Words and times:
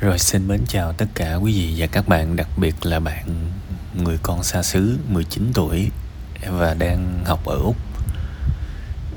Rồi 0.00 0.18
xin 0.18 0.48
mến 0.48 0.60
chào 0.68 0.92
tất 0.92 1.06
cả 1.14 1.34
quý 1.34 1.52
vị 1.52 1.74
và 1.76 1.86
các 1.86 2.08
bạn, 2.08 2.36
đặc 2.36 2.48
biệt 2.56 2.86
là 2.86 3.00
bạn 3.00 3.50
người 3.94 4.18
con 4.22 4.42
xa 4.42 4.62
xứ 4.62 4.98
19 5.08 5.50
tuổi 5.54 5.90
và 6.46 6.74
đang 6.74 7.24
học 7.24 7.44
ở 7.44 7.56
Úc. 7.56 7.76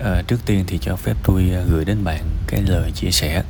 À, 0.03 0.21
trước 0.27 0.45
tiên 0.45 0.63
thì 0.67 0.79
cho 0.81 0.95
phép 0.95 1.17
tôi 1.23 1.51
à, 1.55 1.61
gửi 1.69 1.85
đến 1.85 2.03
bạn 2.03 2.23
cái 2.47 2.61
lời 2.61 2.91
chia 2.91 3.11
sẻ. 3.11 3.43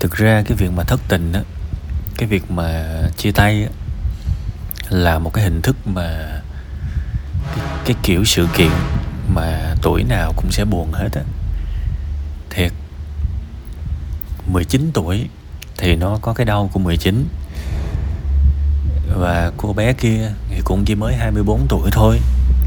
Thực 0.00 0.12
ra 0.12 0.42
cái 0.46 0.56
việc 0.56 0.70
mà 0.76 0.82
thất 0.82 1.00
tình 1.08 1.32
á, 1.32 1.40
cái 2.16 2.28
việc 2.28 2.50
mà 2.50 3.00
chia 3.16 3.32
tay 3.32 3.62
á, 3.62 3.70
là 4.90 5.18
một 5.18 5.30
cái 5.34 5.44
hình 5.44 5.62
thức 5.62 5.76
mà 5.84 6.40
cái, 7.56 7.64
cái 7.84 7.96
kiểu 8.02 8.24
sự 8.24 8.48
kiện 8.56 8.72
mà 9.28 9.74
tuổi 9.82 10.04
nào 10.04 10.32
cũng 10.36 10.50
sẽ 10.50 10.64
buồn 10.64 10.92
hết 10.92 11.08
á. 11.12 11.22
Thiệt 12.50 12.72
19 14.46 14.90
tuổi 14.94 15.28
thì 15.78 15.96
nó 15.96 16.18
có 16.22 16.32
cái 16.32 16.46
đau 16.46 16.70
của 16.72 16.80
19 16.80 17.28
và 19.18 19.52
cô 19.56 19.72
bé 19.72 19.92
kia 19.92 20.32
thì 20.50 20.60
cũng 20.64 20.84
chỉ 20.84 20.94
mới 20.94 21.14
24 21.14 21.66
tuổi 21.68 21.90
thôi, 21.92 22.20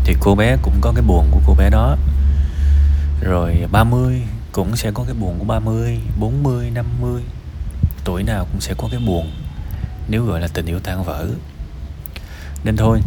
thì 0.04 0.16
cô 0.20 0.36
bé 0.36 0.58
cũng 0.62 0.78
có 0.82 0.92
cái 0.96 1.04
buồn 1.08 1.28
của 1.32 1.42
cô 1.48 1.54
bé 1.54 1.70
đó. 1.70 1.98
Rồi 3.22 3.68
30 3.72 4.22
cũng 4.52 4.76
sẽ 4.76 4.92
có 4.92 5.04
cái 5.04 5.14
buồn 5.14 5.40
của 5.40 5.46
30 5.46 6.00
40 6.20 6.72
50 6.72 7.22
tuổi 8.04 8.24
nào 8.24 8.48
cũng 8.52 8.62
sẽ 8.62 8.74
có 8.78 8.88
cái 8.92 9.00
buồn, 9.08 9.32
nếu 10.08 10.26
gọi 10.26 10.42
là 10.42 10.48
tình 10.54 10.66
yêu 10.66 10.80
tan 10.80 11.04
vỡ. 11.04 11.28
Nên 12.64 12.78
thôi, 12.78 13.02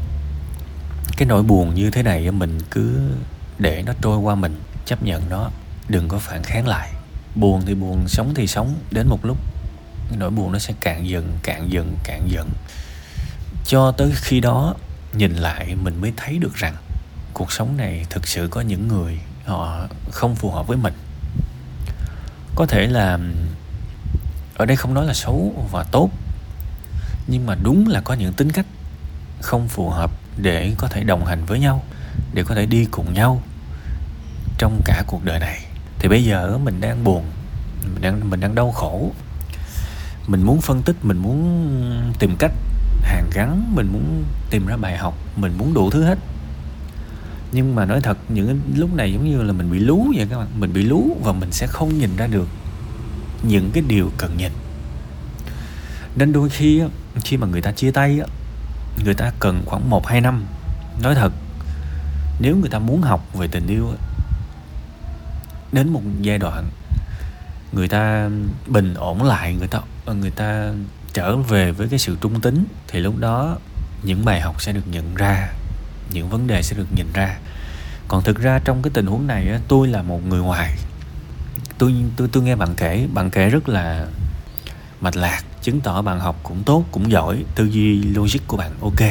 cái 1.16 1.28
nỗi 1.28 1.42
buồn 1.42 1.74
như 1.74 1.90
thế 1.90 2.02
này 2.02 2.30
mình 2.30 2.58
cứ 2.70 3.10
để 3.58 3.82
nó 3.86 3.92
trôi 4.02 4.18
qua 4.18 4.34
mình, 4.34 4.60
chấp 4.86 5.02
nhận 5.02 5.22
nó, 5.30 5.50
đừng 5.88 6.08
có 6.08 6.18
phản 6.18 6.42
kháng 6.42 6.66
lại. 6.66 6.92
Buồn 7.34 7.62
thì 7.66 7.74
buồn, 7.74 8.08
sống 8.08 8.32
thì 8.34 8.46
sống, 8.46 8.74
đến 8.90 9.08
một 9.08 9.24
lúc 9.24 9.38
nỗi 10.18 10.30
buồn 10.30 10.52
nó 10.52 10.58
sẽ 10.58 10.74
cạn 10.80 11.08
dần 11.08 11.38
cạn 11.42 11.72
dần 11.72 11.96
cạn 12.04 12.28
dần. 12.28 12.50
Cho 13.66 13.92
tới 13.92 14.12
khi 14.14 14.40
đó, 14.40 14.74
nhìn 15.12 15.34
lại 15.34 15.74
mình 15.82 16.00
mới 16.00 16.12
thấy 16.16 16.38
được 16.38 16.54
rằng 16.54 16.74
cuộc 17.32 17.52
sống 17.52 17.76
này 17.76 18.06
thực 18.10 18.28
sự 18.28 18.48
có 18.50 18.60
những 18.60 18.88
người 18.88 19.18
họ 19.44 19.86
không 20.10 20.36
phù 20.36 20.50
hợp 20.50 20.66
với 20.66 20.76
mình. 20.76 20.94
Có 22.54 22.66
thể 22.66 22.86
là 22.86 23.18
ở 24.54 24.66
đây 24.66 24.76
không 24.76 24.94
nói 24.94 25.06
là 25.06 25.14
xấu 25.14 25.68
và 25.72 25.84
tốt, 25.84 26.10
nhưng 27.26 27.46
mà 27.46 27.54
đúng 27.62 27.88
là 27.88 28.00
có 28.00 28.14
những 28.14 28.32
tính 28.32 28.52
cách 28.52 28.66
không 29.40 29.68
phù 29.68 29.90
hợp 29.90 30.10
để 30.36 30.74
có 30.78 30.88
thể 30.88 31.04
đồng 31.04 31.24
hành 31.24 31.44
với 31.44 31.58
nhau, 31.58 31.84
để 32.34 32.44
có 32.44 32.54
thể 32.54 32.66
đi 32.66 32.84
cùng 32.90 33.14
nhau 33.14 33.42
trong 34.58 34.80
cả 34.84 35.02
cuộc 35.06 35.24
đời 35.24 35.40
này. 35.40 35.64
Thì 35.98 36.08
bây 36.08 36.24
giờ 36.24 36.58
mình 36.58 36.80
đang 36.80 37.04
buồn, 37.04 37.24
mình 37.82 38.02
đang 38.02 38.30
mình 38.30 38.40
đang 38.40 38.54
đau 38.54 38.72
khổ 38.72 39.12
mình 40.26 40.42
muốn 40.42 40.60
phân 40.60 40.82
tích, 40.82 40.96
mình 41.02 41.18
muốn 41.18 42.12
tìm 42.18 42.36
cách 42.38 42.52
hàn 43.02 43.30
gắn, 43.34 43.74
mình 43.74 43.88
muốn 43.92 44.24
tìm 44.50 44.66
ra 44.66 44.76
bài 44.76 44.96
học, 44.96 45.14
mình 45.36 45.58
muốn 45.58 45.74
đủ 45.74 45.90
thứ 45.90 46.04
hết. 46.04 46.18
Nhưng 47.52 47.74
mà 47.74 47.84
nói 47.84 48.00
thật, 48.00 48.18
những 48.28 48.60
lúc 48.76 48.94
này 48.94 49.12
giống 49.12 49.30
như 49.30 49.42
là 49.42 49.52
mình 49.52 49.70
bị 49.72 49.78
lú 49.78 50.06
vậy 50.16 50.26
các 50.30 50.38
bạn. 50.38 50.48
Mình 50.58 50.72
bị 50.72 50.82
lú 50.82 51.16
và 51.22 51.32
mình 51.32 51.52
sẽ 51.52 51.66
không 51.66 51.98
nhìn 51.98 52.16
ra 52.16 52.26
được 52.26 52.48
những 53.42 53.70
cái 53.70 53.82
điều 53.88 54.10
cần 54.18 54.36
nhìn. 54.36 54.52
Nên 56.16 56.32
đôi 56.32 56.48
khi 56.48 56.82
khi 57.24 57.36
mà 57.36 57.46
người 57.46 57.60
ta 57.60 57.72
chia 57.72 57.90
tay 57.90 58.20
người 59.04 59.14
ta 59.14 59.32
cần 59.40 59.62
khoảng 59.66 59.90
1 59.90 60.06
2 60.06 60.20
năm. 60.20 60.44
Nói 61.02 61.14
thật, 61.14 61.32
nếu 62.40 62.56
người 62.56 62.70
ta 62.70 62.78
muốn 62.78 63.02
học 63.02 63.34
về 63.34 63.46
tình 63.46 63.66
yêu 63.66 63.92
đến 65.72 65.88
một 65.88 66.02
giai 66.20 66.38
đoạn 66.38 66.64
người 67.72 67.88
ta 67.88 68.28
bình 68.66 68.94
ổn 68.94 69.22
lại, 69.22 69.54
người 69.54 69.68
ta 69.68 69.80
và 70.04 70.12
người 70.12 70.30
ta 70.30 70.72
trở 71.12 71.36
về 71.36 71.72
với 71.72 71.88
cái 71.88 71.98
sự 71.98 72.16
trung 72.20 72.40
tính, 72.40 72.64
thì 72.88 73.00
lúc 73.00 73.18
đó 73.18 73.56
những 74.02 74.24
bài 74.24 74.40
học 74.40 74.62
sẽ 74.62 74.72
được 74.72 74.88
nhận 74.90 75.14
ra, 75.14 75.48
những 76.12 76.28
vấn 76.28 76.46
đề 76.46 76.62
sẽ 76.62 76.76
được 76.76 76.86
nhìn 76.96 77.06
ra. 77.14 77.38
Còn 78.08 78.22
thực 78.22 78.38
ra 78.38 78.58
trong 78.64 78.82
cái 78.82 78.90
tình 78.94 79.06
huống 79.06 79.26
này 79.26 79.60
tôi 79.68 79.88
là 79.88 80.02
một 80.02 80.26
người 80.26 80.40
ngoài. 80.40 80.76
Tôi 81.78 81.94
tôi 82.16 82.28
tôi 82.32 82.42
nghe 82.42 82.56
bạn 82.56 82.74
kể 82.76 83.06
bạn 83.14 83.30
kể 83.30 83.50
rất 83.50 83.68
là 83.68 84.06
mạch 85.00 85.16
lạc, 85.16 85.42
chứng 85.62 85.80
tỏ 85.80 86.02
bạn 86.02 86.20
học 86.20 86.40
cũng 86.42 86.62
tốt, 86.62 86.84
cũng 86.90 87.10
giỏi, 87.10 87.44
tư 87.54 87.64
duy 87.64 88.02
logic 88.02 88.40
của 88.46 88.56
bạn 88.56 88.72
ok. 88.80 89.10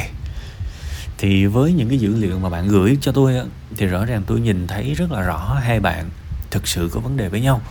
Thì 1.18 1.46
với 1.46 1.74
những 1.74 1.90
cái 1.90 1.98
dữ 1.98 2.16
liệu 2.16 2.40
mà 2.40 2.50
bạn 2.50 2.68
gửi 2.68 2.98
cho 3.02 3.12
tôi 3.12 3.36
thì 3.78 3.86
rõ 3.86 4.06
ràng 4.06 4.24
tôi 4.28 4.40
nhìn 4.40 4.68
thấy 4.68 4.94
rất 4.94 5.12
là 5.12 5.22
rõ 5.22 5.60
hai 5.64 5.80
bạn 5.80 6.10
thực 6.52 6.68
sự 6.68 6.90
có 6.94 7.00
vấn 7.00 7.18
đề 7.18 7.30
với 7.30 7.42
nhau. 7.42 7.62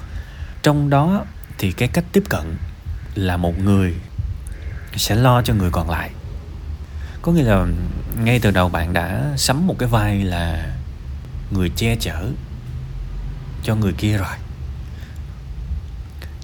Trong 0.63 0.91
đó 0.91 1.25
thì 1.59 1.73
cái 1.73 1.89
cách 1.89 2.05
tiếp 2.13 2.23
cận 2.29 2.57
là 3.15 3.37
một 3.37 3.59
người 3.59 3.95
sẽ 4.97 5.15
lo 5.15 5.43
cho 5.43 5.55
người 5.55 5.71
còn 5.71 5.91
lại. 5.91 6.11
Có 7.23 7.33
nghĩa 7.33 7.43
là 7.43 7.67
ngay 8.23 8.41
từ 8.41 8.51
đầu 8.51 8.69
bạn 8.69 8.93
đã 8.93 9.33
sắm 9.37 9.67
một 9.67 9.75
cái 9.79 9.89
vai 9.89 10.25
là 10.25 10.77
người 11.51 11.71
che 11.77 11.97
chở 11.97 12.27
cho 13.63 13.75
người 13.75 13.93
kia 13.93 14.17
rồi. 14.17 14.37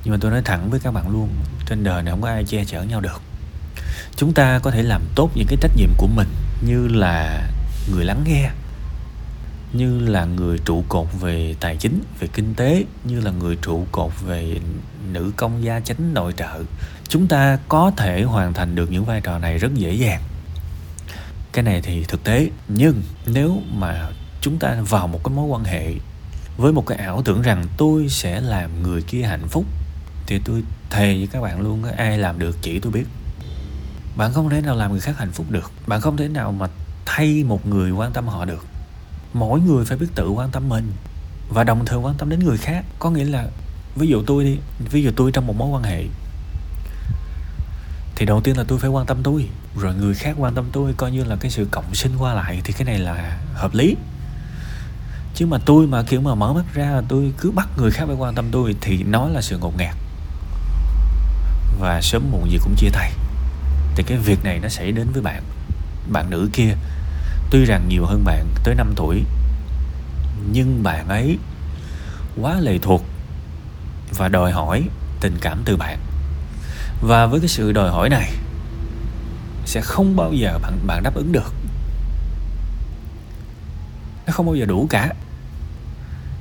Nhưng 0.05 0.13
mà 0.13 0.19
tôi 0.21 0.31
nói 0.31 0.43
thẳng 0.45 0.71
với 0.71 0.81
các 0.81 0.91
bạn 0.91 1.09
luôn, 1.09 1.29
trên 1.67 1.85
đời 1.85 2.03
này 2.03 2.13
không 2.13 2.23
có 2.23 2.29
ai 2.29 2.45
che 2.45 2.65
chở 2.65 2.83
nhau 2.83 3.01
được. 3.01 3.23
Chúng 4.17 4.33
ta 4.35 4.59
có 4.59 4.71
thể 4.71 4.83
làm 4.83 5.03
tốt 5.15 5.31
những 5.35 5.47
cái 5.49 5.59
trách 5.61 5.73
nhiệm 5.77 5.91
của 5.97 6.07
mình 6.07 6.29
như 6.63 6.89
là 6.89 7.43
người 7.93 8.05
lắng 8.05 8.25
nghe, 8.27 8.51
như 9.73 9.99
là 9.99 10.25
người 10.25 10.59
trụ 10.59 10.85
cột 10.89 11.07
về 11.21 11.55
tài 11.61 11.77
chính, 11.77 12.03
về 12.21 12.29
kinh 12.33 12.55
tế, 12.55 12.85
như 13.05 13.21
là 13.21 13.31
người 13.31 13.57
trụ 13.63 13.87
cột 13.93 14.13
về 14.27 14.61
nữ 15.13 15.33
công 15.37 15.65
gia 15.65 15.81
chánh 15.81 16.15
nội 16.15 16.33
trợ, 16.37 16.63
chúng 17.09 17.27
ta 17.27 17.59
có 17.69 17.93
thể 17.97 18.23
hoàn 18.23 18.53
thành 18.53 18.75
được 18.75 18.91
những 18.91 19.05
vai 19.05 19.21
trò 19.21 19.39
này 19.39 19.59
rất 19.59 19.75
dễ 19.75 19.93
dàng. 19.93 20.23
Cái 21.53 21.63
này 21.63 21.81
thì 21.83 22.05
thực 22.05 22.25
tế, 22.25 22.51
nhưng 22.69 23.03
nếu 23.27 23.63
mà 23.73 24.09
chúng 24.41 24.59
ta 24.59 24.77
vào 24.89 25.07
một 25.07 25.21
cái 25.25 25.35
mối 25.35 25.47
quan 25.47 25.65
hệ 25.65 25.95
với 26.57 26.73
một 26.73 26.87
cái 26.87 26.99
ảo 26.99 27.23
tưởng 27.23 27.43
rằng 27.43 27.65
tôi 27.77 28.09
sẽ 28.09 28.41
làm 28.41 28.83
người 28.83 29.03
kia 29.03 29.23
hạnh 29.23 29.49
phúc, 29.49 29.65
thì 30.27 30.41
tôi 30.45 30.63
thề 30.91 31.15
với 31.19 31.29
các 31.33 31.41
bạn 31.41 31.61
luôn 31.61 31.83
ai 31.85 32.19
làm 32.19 32.39
được 32.39 32.57
chỉ 32.63 32.79
tôi 32.79 32.93
biết. 32.93 33.05
Bạn 34.17 34.33
không 34.33 34.51
thể 34.51 34.61
nào 34.61 34.77
làm 34.77 34.91
người 34.91 35.01
khác 35.01 35.19
hạnh 35.19 35.33
phúc 35.33 35.47
được. 35.51 35.71
Bạn 35.87 36.01
không 36.01 36.17
thể 36.17 36.29
nào 36.29 36.53
mà 36.53 36.67
thay 37.07 37.45
một 37.45 37.67
người 37.67 37.91
quan 37.91 38.13
tâm 38.13 38.29
họ 38.29 38.45
được. 38.45 38.67
Mỗi 39.33 39.61
người 39.61 39.85
phải 39.85 39.99
biết 39.99 40.07
tự 40.15 40.29
quan 40.29 40.51
tâm 40.51 40.69
mình 40.69 40.93
và 41.49 41.65
đồng 41.65 41.85
thời 41.85 41.99
quan 41.99 42.15
tâm 42.15 42.29
đến 42.29 42.45
người 42.45 42.59
khác. 42.59 42.85
Có 42.99 43.11
nghĩa 43.11 43.25
là 43.25 43.47
ví 43.97 44.09
dụ 44.09 44.23
tôi 44.27 44.45
đi, 44.45 44.59
ví 44.91 45.03
dụ 45.03 45.11
tôi 45.17 45.33
trong 45.33 45.47
một 45.47 45.57
mối 45.57 45.69
quan 45.69 45.83
hệ, 45.83 46.05
thì 48.17 48.27
đầu 48.27 48.41
tiên 48.41 48.57
là 48.57 48.65
tôi 48.69 48.79
phải 48.79 48.91
quan 48.91 49.07
tâm 49.07 49.23
tôi, 49.23 49.49
rồi 49.77 49.95
người 49.95 50.15
khác 50.15 50.35
quan 50.39 50.55
tâm 50.55 50.65
tôi, 50.73 50.95
coi 50.97 51.11
như 51.11 51.25
là 51.25 51.37
cái 51.37 51.51
sự 51.51 51.67
cộng 51.71 51.95
sinh 51.95 52.13
qua 52.19 52.35
lại 52.35 52.61
thì 52.65 52.73
cái 52.73 52.85
này 52.85 52.99
là 52.99 53.39
hợp 53.55 53.75
lý. 53.75 53.97
Chứ 55.35 55.47
mà 55.47 55.59
tôi 55.67 55.87
mà 55.87 56.03
kiểu 56.03 56.21
mà 56.21 56.35
mở 56.35 56.53
mắt 56.53 56.65
ra, 56.75 57.01
tôi 57.09 57.33
cứ 57.39 57.51
bắt 57.51 57.69
người 57.77 57.91
khác 57.91 58.05
phải 58.07 58.17
quan 58.17 58.35
tâm 58.35 58.49
tôi 58.53 58.77
thì 58.81 59.03
nó 59.03 59.29
là 59.29 59.43
sự 59.43 59.59
ngột 59.59 59.79
ngạt. 59.79 59.97
Và 61.81 62.01
sớm 62.03 62.31
muộn 62.31 62.51
gì 62.51 62.59
cũng 62.63 62.75
chia 62.77 62.91
tay. 62.93 63.13
Thì 63.95 64.03
cái 64.03 64.19
việc 64.19 64.45
này 64.45 64.59
nó 64.59 64.69
xảy 64.69 64.93
đến 64.93 65.07
với 65.13 65.23
bạn 65.23 65.43
bạn 66.13 66.31
nữ 66.31 66.49
kia. 66.53 66.75
Tuy 67.51 67.65
rằng 67.65 67.89
nhiều 67.89 68.05
hơn 68.07 68.25
bạn 68.25 68.47
tới 68.65 68.75
5 68.75 68.93
tuổi, 68.97 69.23
nhưng 70.53 70.83
bạn 70.83 71.09
ấy 71.09 71.39
quá 72.41 72.61
lệ 72.61 72.79
thuộc 72.83 73.05
và 74.17 74.29
đòi 74.29 74.53
hỏi 74.53 74.89
tình 75.21 75.39
cảm 75.41 75.63
từ 75.65 75.77
bạn. 75.77 75.99
Và 77.01 77.27
với 77.27 77.41
cái 77.41 77.49
sự 77.49 77.73
đòi 77.73 77.91
hỏi 77.91 78.09
này, 78.09 78.33
sẽ 79.65 79.81
không 79.81 80.17
bao 80.17 80.33
giờ 80.33 80.59
bạn 80.63 80.79
bạn 80.87 81.03
đáp 81.03 81.15
ứng 81.15 81.33
được. 81.33 81.55
Nó 84.27 84.33
không 84.33 84.47
bao 84.47 84.55
giờ 84.55 84.67
đủ 84.67 84.87
cả. 84.91 85.15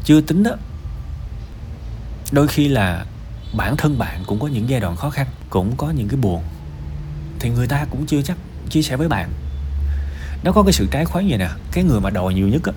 Chưa 0.03 0.21
tính 0.21 0.43
đó 0.43 0.51
đôi 2.31 2.47
khi 2.47 2.67
là 2.67 3.05
bản 3.53 3.77
thân 3.77 3.97
bạn 3.97 4.23
cũng 4.27 4.39
có 4.39 4.47
những 4.47 4.69
giai 4.69 4.79
đoạn 4.79 4.95
khó 4.95 5.09
khăn, 5.09 5.27
cũng 5.49 5.77
có 5.77 5.89
những 5.89 6.07
cái 6.07 6.17
buồn, 6.17 6.43
thì 7.39 7.49
người 7.49 7.67
ta 7.67 7.85
cũng 7.91 8.05
chưa 8.05 8.21
chắc 8.21 8.37
chia 8.69 8.81
sẻ 8.81 8.95
với 8.95 9.07
bạn. 9.07 9.29
Nó 10.43 10.51
có 10.51 10.63
cái 10.63 10.73
sự 10.73 10.87
trái 10.91 11.05
khoái 11.05 11.25
vậy 11.29 11.37
nè, 11.37 11.49
cái 11.71 11.83
người 11.83 12.01
mà 12.01 12.09
đòi 12.09 12.33
nhiều 12.33 12.47
nhất 12.47 12.61
á, 12.65 12.73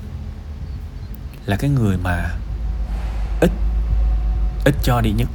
là 1.46 1.56
cái 1.56 1.70
người 1.70 1.96
mà 1.96 2.30
ít 4.64 4.74
cho 4.82 5.00
đi 5.00 5.10
nhất. 5.10 5.28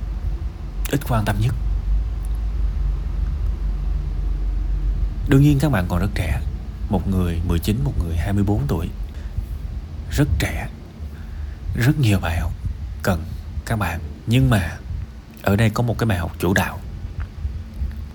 Ít 0.91 0.99
quan 1.09 1.25
tâm 1.25 1.35
nhất. 1.39 1.55
Đương 5.27 5.41
nhiên 5.41 5.59
các 5.59 5.71
bạn 5.71 5.85
còn 5.87 5.99
rất 5.99 6.09
trẻ. 6.15 6.41
Một 6.89 7.07
người 7.07 7.41
19 7.47 7.83
một 7.83 7.93
người 7.99 8.17
24 8.17 8.67
tuổi. 8.67 8.89
Rất 10.11 10.27
trẻ. 10.39 10.67
Rất 11.75 11.99
nhiều 11.99 12.19
bài 12.19 12.39
học 12.39 12.53
cần 13.03 13.23
các 13.65 13.79
bạn. 13.79 13.99
Nhưng 14.27 14.49
mà 14.49 14.77
ở 15.43 15.55
đây 15.55 15.69
có 15.69 15.83
một 15.83 15.97
cái 15.97 16.07
bài 16.07 16.17
học 16.17 16.31
chủ 16.39 16.53
đạo. 16.53 16.79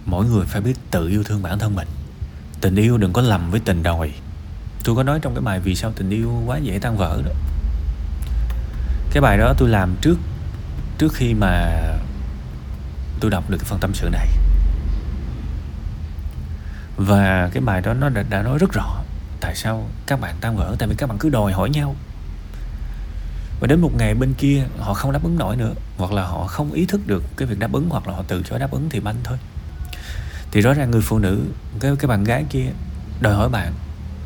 Mỗi 0.07 0.27
người 0.27 0.47
phải 0.47 0.61
biết 0.61 0.75
tự 0.91 1.09
yêu 1.09 1.25
thương 1.25 1.43
bản 1.43 1.59
thân 1.59 1.75
mình. 1.75 1.89
Tình 2.61 2.77
yêu 2.77 2.99
đừng 2.99 3.13
có 3.13 3.23
lầm 3.23 3.51
với 3.51 3.61
tình 3.61 3.83
đòi. 3.83 4.13
Tôi 4.85 4.97
có 4.97 5.03
nói 5.03 5.19
trong 5.23 5.35
cái 5.35 5.43
bài 5.43 5.61
vì 5.61 5.75
sao 5.75 5.93
tình 5.97 6.11
yêu 6.11 6.43
quá 6.47 6.59
dễ 6.59 6.79
tan 6.79 6.97
vỡ 6.97 7.23
đó. 7.25 7.33
Cái 9.11 9.21
bài 9.21 9.39
đó 9.39 9.55
tôi 9.59 9.69
làm 9.69 9.97
trước 10.01 10.19
trước 10.99 11.15
khi 11.15 11.35
mà 11.35 11.81
tôi 13.21 13.31
đọc 13.31 13.51
được 13.51 13.59
cái 13.59 13.65
phần 13.69 13.79
tâm 13.81 13.91
sự 13.95 14.09
này 14.13 14.29
và 16.97 17.51
cái 17.53 17.63
bài 17.63 17.81
đó 17.81 17.95
nó 17.95 18.09
đã, 18.09 18.23
đã 18.31 18.43
nói 18.43 18.59
rất 18.59 18.73
rõ 18.73 19.03
tại 19.41 19.55
sao 19.55 19.89
các 20.07 20.21
bạn 20.21 20.35
tan 20.41 20.57
vỡ 20.57 20.77
tại 20.79 20.89
vì 20.89 20.95
các 20.95 21.09
bạn 21.09 21.19
cứ 21.19 21.29
đòi 21.29 21.53
hỏi 21.53 21.71
nhau. 21.71 21.97
Và 23.61 23.67
đến 23.67 23.81
một 23.81 23.91
ngày 23.99 24.15
bên 24.15 24.35
kia 24.35 24.65
họ 24.79 24.95
không 24.95 25.13
đáp 25.13 25.25
ứng 25.25 25.39
nổi 25.39 25.57
nữa 25.57 25.73
hoặc 25.97 26.13
là 26.13 26.23
họ 26.23 26.47
không 26.47 26.73
ý 26.73 26.87
thức 26.87 27.01
được 27.07 27.25
cái 27.37 27.49
việc 27.49 27.59
đáp 27.59 27.73
ứng 27.73 27.89
hoặc 27.89 28.09
là 28.09 28.15
họ 28.15 28.23
từ 28.29 28.43
chối 28.43 28.59
đáp 28.59 28.71
ứng 28.71 28.89
thì 28.91 29.01
banh 29.01 29.17
thôi. 29.25 29.39
Thì 30.51 30.61
rõ 30.61 30.75
ràng 30.75 30.91
người 30.91 31.01
phụ 31.01 31.19
nữ 31.19 31.41
cái 31.81 31.97
cái 31.99 32.09
bạn 32.09 32.25
gái 32.25 32.45
kia 32.51 32.67
đòi 33.21 33.35
hỏi 33.35 33.49
bạn 33.49 33.73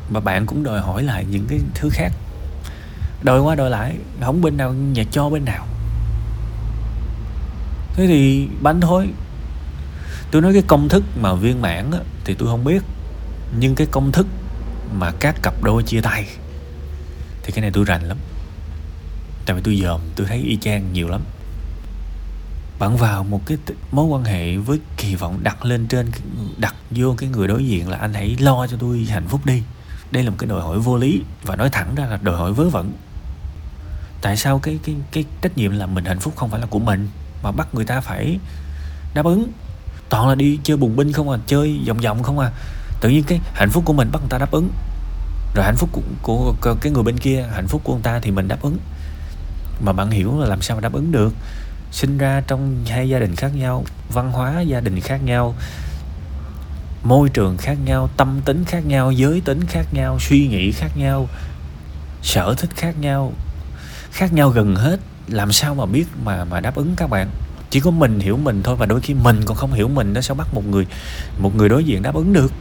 và 0.09 0.19
bạn 0.19 0.45
cũng 0.45 0.63
đòi 0.63 0.81
hỏi 0.81 1.03
lại 1.03 1.25
những 1.29 1.45
cái 1.47 1.59
thứ 1.75 1.89
khác. 1.93 2.11
Đòi 3.23 3.39
qua 3.39 3.55
đòi 3.55 3.69
lại 3.69 3.97
không 4.21 4.41
bên 4.41 4.57
nào 4.57 4.73
nhà 4.73 5.03
cho 5.11 5.29
bên 5.29 5.45
nào 5.45 5.67
thế 7.93 8.07
thì 8.07 8.47
bánh 8.61 8.81
thôi. 8.81 9.09
Tôi 10.31 10.41
nói 10.41 10.53
cái 10.53 10.63
công 10.67 10.89
thức 10.89 11.03
mà 11.21 11.33
viên 11.33 11.61
mãn 11.61 11.91
á, 11.91 11.99
thì 12.25 12.33
tôi 12.33 12.47
không 12.47 12.63
biết. 12.63 12.83
Nhưng 13.59 13.75
cái 13.75 13.87
công 13.91 14.11
thức 14.11 14.27
mà 14.93 15.11
các 15.19 15.35
cặp 15.41 15.63
đôi 15.63 15.83
chia 15.83 16.01
tay 16.01 16.25
thì 17.43 17.51
cái 17.51 17.61
này 17.61 17.71
tôi 17.73 17.85
rành 17.85 18.03
lắm. 18.03 18.17
Tại 19.45 19.55
vì 19.55 19.61
tôi 19.61 19.79
dòm 19.83 20.01
tôi 20.15 20.27
thấy 20.27 20.41
y 20.41 20.57
chang 20.57 20.93
nhiều 20.93 21.07
lắm. 21.07 21.21
Bạn 22.79 22.97
vào 22.97 23.23
một 23.23 23.41
cái 23.45 23.57
mối 23.91 24.05
quan 24.05 24.23
hệ 24.23 24.57
với 24.57 24.79
kỳ 24.97 25.15
vọng 25.15 25.39
đặt 25.43 25.65
lên 25.65 25.87
trên 25.87 26.11
đặt 26.57 26.75
vô 26.91 27.15
cái 27.17 27.29
người 27.29 27.47
đối 27.47 27.65
diện 27.65 27.89
là 27.89 27.97
anh 27.97 28.13
hãy 28.13 28.35
lo 28.39 28.67
cho 28.67 28.77
tôi 28.79 29.07
hạnh 29.09 29.27
phúc 29.27 29.45
đi. 29.45 29.63
Đây 30.11 30.23
là 30.23 30.29
một 30.29 30.35
cái 30.39 30.47
đòi 30.47 30.61
hỏi 30.61 30.79
vô 30.79 30.97
lý. 30.97 31.21
Và 31.43 31.55
nói 31.55 31.69
thẳng 31.69 31.95
ra 31.95 32.05
là 32.05 32.19
đòi 32.21 32.37
hỏi 32.37 32.53
vớ 32.53 32.69
vẩn. 32.69 32.91
Tại 34.21 34.37
sao 34.37 34.59
cái 34.59 34.79
cái 34.83 34.95
cái 35.11 35.25
trách 35.41 35.57
nhiệm 35.57 35.71
là 35.71 35.85
mình 35.85 36.05
hạnh 36.05 36.19
phúc 36.19 36.33
không 36.35 36.49
phải 36.49 36.59
là 36.59 36.65
của 36.65 36.79
mình? 36.79 37.09
Mà 37.43 37.51
bắt 37.51 37.75
người 37.75 37.85
ta 37.85 38.01
phải 38.01 38.39
đáp 39.13 39.25
ứng. 39.25 39.51
Toàn 40.09 40.29
là 40.29 40.35
đi 40.35 40.59
chơi 40.63 40.77
bùng 40.77 40.95
binh 40.95 41.11
không 41.11 41.29
à 41.29 41.37
chơi 41.47 41.79
vòng 41.87 41.97
vòng 41.97 42.23
không 42.23 42.39
à. 42.39 42.51
Tự 43.01 43.09
nhiên 43.09 43.23
cái 43.23 43.39
hạnh 43.53 43.69
phúc 43.69 43.83
của 43.85 43.93
mình 43.93 44.09
bắt 44.11 44.19
người 44.19 44.29
ta 44.29 44.37
đáp 44.37 44.51
ứng. 44.51 44.69
Rồi 45.55 45.65
hạnh 45.65 45.75
phúc 45.77 45.89
của, 45.91 46.01
của, 46.21 46.55
của 46.61 46.75
cái 46.81 46.91
người 46.91 47.03
bên 47.03 47.17
kia 47.17 47.45
hạnh 47.53 47.67
phúc 47.67 47.81
của 47.83 47.93
người 47.93 48.03
ta 48.03 48.19
thì 48.19 48.31
mình 48.31 48.47
đáp 48.47 48.61
ứng. 48.61 48.77
Mà 49.85 49.93
bạn 49.93 50.11
hiểu 50.11 50.39
là 50.39 50.47
làm 50.47 50.61
sao 50.61 50.77
mà 50.77 50.81
đáp 50.81 50.93
ứng 50.93 51.11
được? 51.11 51.33
Sinh 51.91 52.17
ra 52.17 52.41
trong 52.47 52.85
hai 52.87 53.09
gia 53.09 53.19
đình 53.19 53.35
khác 53.35 53.55
nhau 53.55 53.85
văn 54.13 54.31
hóa 54.31 54.61
gia 54.61 54.79
đình 54.79 54.99
khác 54.99 55.23
nhau 55.23 55.55
môi 57.03 57.29
trường 57.29 57.57
khác 57.57 57.77
nhau 57.85 58.09
tâm 58.17 58.41
tính 58.45 58.65
khác 58.65 58.85
nhau 58.85 59.11
giới 59.11 59.41
tính 59.41 59.59
khác 59.67 59.85
nhau 59.91 60.17
suy 60.19 60.47
nghĩ 60.47 60.71
khác 60.71 60.97
nhau 60.97 61.27
sở 62.21 62.55
thích 62.57 62.69
khác 62.75 62.95
nhau 62.99 63.33
khác 64.11 64.33
nhau 64.33 64.49
gần 64.49 64.75
hết 64.75 64.99
làm 65.27 65.51
sao 65.51 65.75
mà 65.75 65.85
biết 65.85 66.05
mà 66.23 66.45
mà 66.45 66.59
đáp 66.59 66.75
ứng 66.75 66.95
các 66.95 67.09
bạn? 67.09 67.29
Chỉ 67.69 67.79
có 67.79 67.91
mình 67.91 68.19
hiểu 68.19 68.37
mình 68.37 68.63
thôi 68.63 68.75
và 68.75 68.85
đôi 68.85 69.01
khi 69.01 69.13
mình 69.13 69.41
còn 69.45 69.57
không 69.57 69.73
hiểu 69.73 69.87
mình, 69.87 70.13
nó 70.13 70.21
sao 70.21 70.35
bắt 70.35 70.53
một 70.53 70.65
người 70.65 70.87
một 71.37 71.55
người 71.55 71.69
đối 71.69 71.83
diện 71.83 72.01
đáp 72.01 72.15
ứng 72.15 72.33
được. 72.33 72.51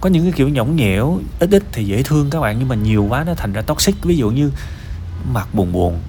Có 0.00 0.08
những 0.08 0.22
cái 0.22 0.32
kiểu 0.32 0.48
nhõng 0.48 0.76
nhẽo, 0.76 1.18
ít 1.38 1.50
ít 1.50 1.62
thì 1.72 1.84
dễ 1.84 2.02
thương 2.02 2.30
các 2.30 2.40
bạn, 2.40 2.58
nhưng 2.58 2.68
mà 2.68 2.74
nhiều 2.74 3.06
quá 3.08 3.24
nó 3.26 3.34
thành 3.34 3.52
ra 3.52 3.62
toxic. 3.62 3.94
Ví 4.02 4.16
dụ 4.16 4.30
như 4.30 4.50
mặt 5.32 5.54
buồn 5.54 5.72
buồn, 5.72 6.00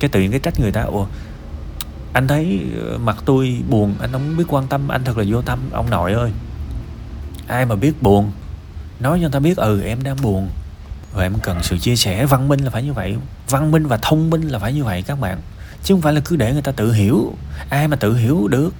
cái 0.00 0.08
tự 0.08 0.20
nhiên 0.20 0.30
cái 0.30 0.40
trách 0.40 0.60
người 0.60 0.72
ta, 0.72 0.82
ủa, 0.82 1.06
anh 2.12 2.28
thấy 2.28 2.60
ờ, 2.82 2.98
mặt 2.98 3.16
tôi 3.24 3.62
buồn, 3.70 3.94
anh 4.00 4.12
không 4.12 4.36
biết 4.36 4.44
quan 4.48 4.66
tâm, 4.66 4.88
anh 4.88 5.04
thật 5.04 5.18
là 5.18 5.24
vô 5.28 5.42
tâm. 5.42 5.58
Ông 5.72 5.90
nội 5.90 6.12
ơi, 6.12 6.30
ai 7.46 7.66
mà 7.66 7.74
biết 7.74 8.02
buồn? 8.02 8.32
Nói 9.00 9.18
cho 9.18 9.20
người 9.20 9.30
ta 9.30 9.38
biết 9.38 9.56
ừ 9.56 9.82
em 9.82 10.02
đang 10.02 10.16
buồn 10.22 10.48
và 11.14 11.22
em 11.22 11.34
cần 11.42 11.62
sự 11.62 11.78
chia 11.78 11.96
sẻ 11.96 12.26
văn 12.26 12.48
minh 12.48 12.60
là 12.60 12.70
phải 12.70 12.82
như 12.82 12.92
vậy, 12.92 13.16
văn 13.48 13.70
minh 13.70 13.86
và 13.86 13.96
thông 14.02 14.30
minh 14.30 14.48
là 14.48 14.58
phải 14.58 14.72
như 14.72 14.84
vậy 14.84 15.02
các 15.02 15.20
bạn. 15.20 15.40
Chứ 15.82 15.94
không 15.94 16.02
phải 16.02 16.12
là 16.12 16.20
cứ 16.24 16.36
để 16.36 16.52
người 16.52 16.62
ta 16.62 16.72
tự 16.72 16.92
hiểu. 16.92 17.34
Ai 17.68 17.88
mà 17.88 17.96
tự 17.96 18.16
hiểu 18.16 18.48
được? 18.48 18.74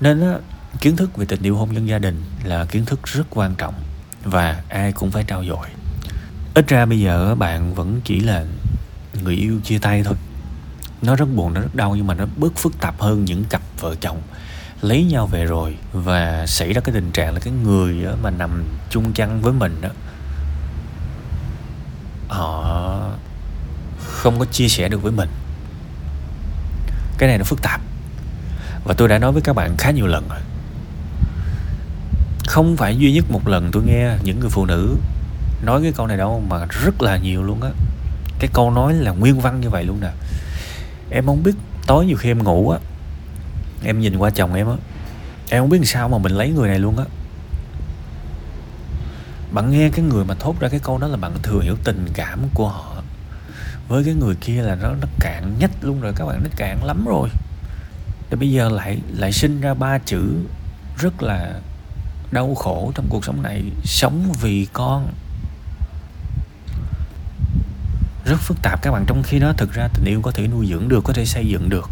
Nên 0.00 0.20
á, 0.20 0.38
kiến 0.80 0.96
thức 0.96 1.16
về 1.16 1.26
tình 1.26 1.42
yêu 1.42 1.56
hôn 1.56 1.72
nhân 1.72 1.88
gia 1.88 1.98
đình 1.98 2.22
là 2.44 2.64
kiến 2.64 2.84
thức 2.84 3.00
rất 3.04 3.24
quan 3.30 3.54
trọng 3.54 3.74
và 4.24 4.62
ai 4.68 4.92
cũng 4.92 5.10
phải 5.10 5.24
trao 5.24 5.44
dồi. 5.44 5.66
Ít 6.54 6.68
ra 6.68 6.86
bây 6.86 7.00
giờ 7.00 7.34
bạn 7.34 7.74
vẫn 7.74 8.00
chỉ 8.04 8.20
là 8.20 8.44
người 9.22 9.34
yêu 9.34 9.60
chia 9.64 9.78
tay 9.78 10.02
thôi. 10.04 10.14
Nó 11.02 11.16
rất 11.16 11.26
buồn, 11.34 11.54
nó 11.54 11.60
rất 11.60 11.74
đau 11.74 11.96
nhưng 11.96 12.06
mà 12.06 12.14
nó 12.14 12.24
bớt 12.36 12.56
phức 12.56 12.80
tạp 12.80 13.00
hơn 13.00 13.24
những 13.24 13.44
cặp 13.44 13.62
vợ 13.80 13.94
chồng. 14.00 14.22
Lấy 14.82 15.04
nhau 15.04 15.26
về 15.26 15.44
rồi 15.44 15.76
và 15.92 16.46
xảy 16.46 16.72
ra 16.72 16.80
cái 16.80 16.94
tình 16.94 17.12
trạng 17.12 17.34
là 17.34 17.40
cái 17.40 17.52
người 17.64 17.96
mà 18.22 18.30
nằm 18.30 18.64
chung 18.90 19.12
chăn 19.12 19.42
với 19.42 19.52
mình 19.52 19.80
đó 19.80 19.88
họ 22.28 23.10
không 24.18 24.38
có 24.38 24.44
chia 24.44 24.68
sẻ 24.68 24.88
được 24.88 25.02
với 25.02 25.12
mình. 25.12 25.28
Cái 27.18 27.28
này 27.28 27.38
nó 27.38 27.44
phức 27.44 27.62
tạp. 27.62 27.80
Và 28.84 28.94
tôi 28.94 29.08
đã 29.08 29.18
nói 29.18 29.32
với 29.32 29.42
các 29.42 29.52
bạn 29.52 29.76
khá 29.78 29.90
nhiều 29.90 30.06
lần 30.06 30.28
rồi. 30.28 30.38
Không 32.46 32.76
phải 32.76 32.96
duy 32.96 33.12
nhất 33.12 33.24
một 33.30 33.48
lần 33.48 33.70
tôi 33.72 33.82
nghe 33.82 34.16
những 34.22 34.40
người 34.40 34.50
phụ 34.50 34.66
nữ 34.66 34.96
nói 35.62 35.82
cái 35.82 35.92
câu 35.92 36.06
này 36.06 36.16
đâu, 36.16 36.42
mà 36.48 36.66
rất 36.84 37.02
là 37.02 37.16
nhiều 37.16 37.42
luôn 37.42 37.62
á. 37.62 37.70
Cái 38.38 38.50
câu 38.52 38.70
nói 38.70 38.94
là 38.94 39.10
nguyên 39.10 39.40
văn 39.40 39.60
như 39.60 39.70
vậy 39.70 39.84
luôn 39.84 40.00
nè. 40.00 40.10
Em 41.10 41.26
không 41.26 41.42
biết 41.42 41.54
tối 41.86 42.06
nhiều 42.06 42.16
khi 42.16 42.30
em 42.30 42.42
ngủ 42.42 42.70
á, 42.70 42.78
em 43.84 44.00
nhìn 44.00 44.16
qua 44.16 44.30
chồng 44.30 44.54
em 44.54 44.68
á, 44.68 44.76
em 45.50 45.62
không 45.62 45.70
biết 45.70 45.78
làm 45.78 45.84
sao 45.84 46.08
mà 46.08 46.18
mình 46.18 46.32
lấy 46.32 46.50
người 46.50 46.68
này 46.68 46.78
luôn 46.78 46.98
á. 46.98 47.04
Bạn 49.52 49.70
nghe 49.70 49.90
cái 49.90 50.04
người 50.04 50.24
mà 50.24 50.34
thốt 50.34 50.60
ra 50.60 50.68
cái 50.68 50.80
câu 50.80 50.98
đó 50.98 51.06
là 51.06 51.16
bạn 51.16 51.32
thừa 51.42 51.60
hiểu 51.60 51.76
tình 51.84 52.06
cảm 52.14 52.40
của 52.54 52.68
họ 52.68 52.97
với 53.88 54.04
cái 54.04 54.14
người 54.14 54.34
kia 54.34 54.62
là 54.62 54.74
nó 54.74 54.88
nó 55.00 55.06
cạn 55.20 55.54
nhất 55.58 55.70
luôn 55.82 56.00
rồi, 56.00 56.12
các 56.16 56.26
bạn, 56.26 56.40
nó 56.42 56.50
cạn 56.56 56.84
lắm 56.84 57.04
rồi. 57.06 57.28
Thì 58.30 58.36
bây 58.36 58.50
giờ 58.50 58.68
lại 58.68 58.98
lại 59.16 59.32
sinh 59.32 59.60
ra 59.60 59.74
ba 59.74 59.98
chữ 59.98 60.34
rất 60.98 61.22
là 61.22 61.60
đau 62.30 62.54
khổ 62.54 62.92
trong 62.94 63.06
cuộc 63.08 63.24
sống 63.24 63.42
này, 63.42 63.62
sống 63.84 64.32
vì 64.40 64.66
con. 64.72 65.12
Rất 68.24 68.36
phức 68.40 68.62
tạp 68.62 68.82
các 68.82 68.90
bạn, 68.90 69.04
trong 69.06 69.22
khi 69.22 69.38
đó 69.38 69.52
thực 69.56 69.72
ra 69.72 69.88
tình 69.94 70.04
yêu 70.04 70.22
có 70.22 70.30
thể 70.30 70.46
nuôi 70.46 70.66
dưỡng 70.66 70.88
được, 70.88 71.04
có 71.04 71.12
thể 71.12 71.24
xây 71.24 71.46
dựng 71.46 71.68
được. 71.68 71.90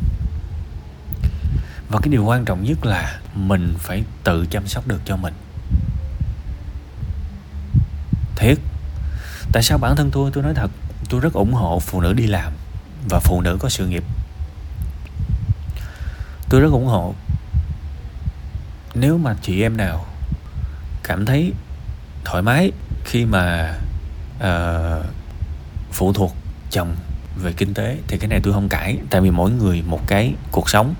Và 1.88 1.99
cái 2.02 2.08
điều 2.08 2.25
quan 2.25 2.44
trọng 2.44 2.64
nhất 2.64 2.87
là 2.87 3.20
mình 3.34 3.75
phải 3.78 4.04
tự 4.25 4.46
chăm 4.50 4.66
sóc 4.66 4.87
được 4.87 5.00
cho 5.04 5.16
mình. 5.16 5.34
Thiệt. 8.37 8.58
Tại 9.52 9.62
sao 9.62 9.78
bản 9.78 9.96
thân 9.96 10.10
tôi 10.10 10.31
tôi 10.34 10.42
nói 10.42 10.54
thật 10.54 10.70
tôi 11.08 11.20
rất 11.20 11.32
ủng 11.32 11.52
hộ 11.52 11.81
phụ 11.81 12.00
nữ 12.00 12.12
đi 12.12 12.26
làm 12.26 12.52
và 13.08 13.20
phụ 13.20 13.40
nữ 13.40 13.56
có 13.60 13.69
sự 13.69 13.87
nghiệp. 13.87 14.04
Tôi 16.48 16.60
rất 16.60 16.72
ủng 16.72 16.87
hộ. 16.87 17.14
Nếu 18.94 19.18
mà 19.18 19.37
chị 19.42 19.62
em 19.62 19.76
nào 19.76 20.06
cảm 21.02 21.26
thấy 21.26 21.52
thoải 22.25 22.42
mái 22.42 22.73
khi 23.04 23.25
mà 23.25 23.75
uh, 24.38 25.06
phụ 25.92 26.12
thuộc 26.12 26.37
chồng 26.70 26.97
về 27.37 27.52
kinh 27.52 27.75
tế 27.75 27.99
thì 28.09 28.18
cái 28.18 28.28
này 28.28 28.40
tôi 28.42 28.52
không 28.52 28.68
cãi 28.68 28.99
tại 29.11 29.20
vì 29.20 29.30
mỗi 29.30 29.50
người 29.50 29.82
một 29.87 30.00
cái 30.06 30.35
cuộc 30.50 30.70
sống 30.70 30.94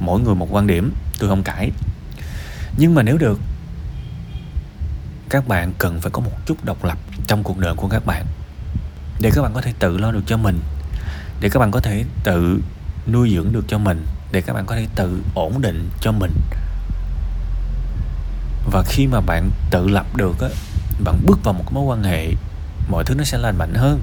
mỗi 0.00 0.20
người 0.20 0.34
một 0.34 0.48
quan 0.50 0.66
điểm 0.66 0.92
tôi 1.18 1.28
không 1.30 1.42
cãi. 1.42 1.70
Nhưng 2.76 2.94
mà 2.94 3.02
nếu 3.02 3.18
được 3.18 3.40
các 5.28 5.48
bạn 5.48 5.72
cần 5.78 6.00
phải 6.00 6.10
có 6.10 6.20
một 6.20 6.32
chút 6.46 6.64
độc 6.64 6.84
lập 6.84 6.98
trong 7.26 7.42
cuộc 7.42 7.58
đời 7.58 7.74
của 7.74 7.88
các 7.88 8.06
bạn 8.06 8.26
để 9.22 9.30
các 9.34 9.42
bạn 9.42 9.52
có 9.54 9.60
thể 9.60 9.72
tự 9.78 9.98
lo 9.98 10.12
được 10.12 10.22
cho 10.26 10.36
mình. 10.36 10.60
Để 11.40 11.48
các 11.48 11.60
bạn 11.60 11.70
có 11.70 11.80
thể 11.80 12.04
tự 12.24 12.60
nuôi 13.12 13.30
dưỡng 13.34 13.52
được 13.52 13.64
cho 13.68 13.78
mình. 13.78 14.06
Để 14.32 14.40
các 14.40 14.52
bạn 14.52 14.66
có 14.66 14.76
thể 14.76 14.86
tự 14.94 15.22
ổn 15.34 15.60
định 15.60 15.88
cho 16.00 16.12
mình. 16.12 16.32
Và 18.72 18.82
khi 18.86 19.06
mà 19.06 19.20
bạn 19.20 19.50
tự 19.70 19.88
lập 19.88 20.06
được 20.16 20.40
á, 20.40 20.48
bạn 21.04 21.16
bước 21.26 21.38
vào 21.44 21.54
một 21.54 21.64
mối 21.70 21.84
quan 21.84 22.02
hệ, 22.02 22.28
mọi 22.88 23.04
thứ 23.04 23.14
nó 23.14 23.24
sẽ 23.24 23.38
lành 23.38 23.58
mạnh 23.58 23.74
hơn. 23.74 24.00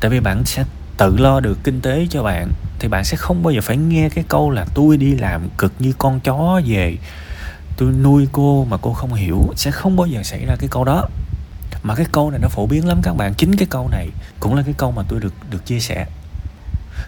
Tại 0.00 0.10
vì 0.10 0.20
bạn 0.20 0.44
sẽ 0.44 0.64
tự 0.96 1.16
lo 1.16 1.40
được 1.40 1.58
kinh 1.64 1.80
tế 1.80 2.06
cho 2.10 2.22
bạn, 2.22 2.52
thì 2.78 2.88
bạn 2.88 3.04
sẽ 3.04 3.16
không 3.16 3.42
bao 3.42 3.52
giờ 3.52 3.60
phải 3.60 3.76
nghe 3.76 4.08
cái 4.08 4.24
câu 4.28 4.50
là 4.50 4.66
tôi 4.74 4.96
đi 4.96 5.14
làm 5.14 5.48
cực 5.58 5.72
như 5.78 5.92
con 5.98 6.20
chó 6.20 6.60
về, 6.66 6.96
tôi 7.76 7.92
nuôi 7.92 8.28
cô 8.32 8.64
mà 8.64 8.76
cô 8.76 8.92
không 8.92 9.14
hiểu. 9.14 9.52
Sẽ 9.56 9.70
không 9.70 9.96
bao 9.96 10.06
giờ 10.06 10.22
xảy 10.22 10.46
ra 10.46 10.56
cái 10.58 10.68
câu 10.72 10.84
đó 10.84 11.04
mà 11.86 11.94
cái 11.94 12.06
câu 12.12 12.30
này 12.30 12.40
nó 12.42 12.48
phổ 12.48 12.66
biến 12.66 12.88
lắm 12.88 13.00
các 13.02 13.16
bạn. 13.16 13.34
Chính 13.34 13.56
cái 13.56 13.66
câu 13.70 13.88
này 13.88 14.08
cũng 14.40 14.54
là 14.54 14.62
cái 14.62 14.74
câu 14.78 14.90
mà 14.92 15.02
tôi 15.08 15.20
được 15.20 15.34
được 15.50 15.66
chia 15.66 15.80
sẻ. 15.80 16.06